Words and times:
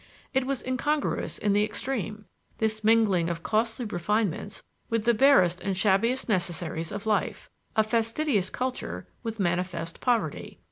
It 0.33 0.47
was 0.47 0.63
incongruous 0.65 1.37
in 1.37 1.53
the 1.53 1.63
extreme, 1.63 2.25
this 2.57 2.83
mingling 2.83 3.29
of 3.29 3.43
costly 3.43 3.85
refinements 3.85 4.63
with 4.89 5.03
the 5.05 5.13
barest 5.13 5.61
and 5.61 5.77
shabbiest 5.77 6.27
necessaries 6.27 6.91
of 6.91 7.05
life, 7.05 7.51
of 7.75 7.85
fastidious 7.85 8.49
culture 8.49 9.05
with 9.21 9.39
manifest 9.39 10.01
poverty. 10.01 10.59